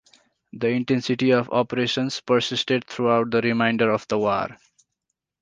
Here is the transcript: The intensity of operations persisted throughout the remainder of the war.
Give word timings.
The 0.51 0.69
intensity 0.69 1.29
of 1.29 1.51
operations 1.51 2.21
persisted 2.21 2.87
throughout 2.87 3.29
the 3.29 3.39
remainder 3.39 3.91
of 3.91 4.07
the 4.07 4.17
war. 4.17 4.57